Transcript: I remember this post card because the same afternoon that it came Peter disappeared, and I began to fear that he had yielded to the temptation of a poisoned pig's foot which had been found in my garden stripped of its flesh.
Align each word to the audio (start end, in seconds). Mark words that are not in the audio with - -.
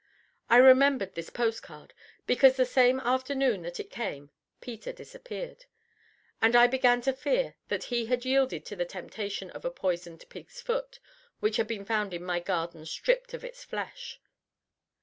I 0.49 0.57
remember 0.57 1.05
this 1.05 1.29
post 1.29 1.61
card 1.61 1.93
because 2.25 2.55
the 2.57 2.65
same 2.65 2.99
afternoon 3.01 3.61
that 3.61 3.79
it 3.79 3.91
came 3.91 4.31
Peter 4.59 4.91
disappeared, 4.91 5.65
and 6.41 6.55
I 6.55 6.65
began 6.65 7.01
to 7.01 7.13
fear 7.13 7.53
that 7.67 7.83
he 7.83 8.07
had 8.07 8.25
yielded 8.25 8.65
to 8.65 8.75
the 8.75 8.83
temptation 8.83 9.51
of 9.51 9.63
a 9.63 9.69
poisoned 9.69 10.25
pig's 10.29 10.59
foot 10.59 10.97
which 11.39 11.57
had 11.57 11.67
been 11.67 11.85
found 11.85 12.15
in 12.15 12.23
my 12.25 12.39
garden 12.39 12.83
stripped 12.87 13.35
of 13.35 13.43
its 13.45 13.63
flesh. 13.63 14.19